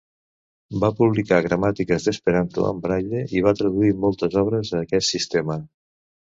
Va 0.83 0.87
publicar 1.01 1.39
gramàtiques 1.47 2.07
d'esperanto 2.09 2.65
en 2.71 2.81
braille 2.87 3.23
i 3.41 3.45
va 3.51 3.55
traduir 3.61 3.95
moltes 4.09 4.41
obres 4.45 4.75
a 4.75 4.85
aquest 4.89 5.13
sistema. 5.15 5.63